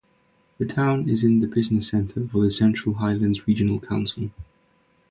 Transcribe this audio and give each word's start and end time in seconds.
The 0.57 0.65
town 0.65 1.07
is 1.07 1.21
the 1.21 1.45
business 1.45 1.89
centre 1.89 2.27
for 2.27 2.41
the 2.43 2.49
Central 2.49 2.95
Highlands 2.95 3.45
Regional 3.47 3.79
Council. 3.79 4.31